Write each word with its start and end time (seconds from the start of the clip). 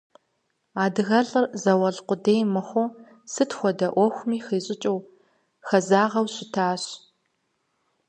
АдыгэлӀыр 0.83 1.45
зауэлӏ 1.61 2.01
къудей 2.07 2.41
мыхъуу, 2.53 2.89
сыт 3.31 3.51
хуэдэ 3.57 3.87
Ӏуэхуми 3.93 4.39
хищӀыкӀыу, 4.45 4.99
хэзагъэу 5.67 6.27
щытащ. 6.33 6.83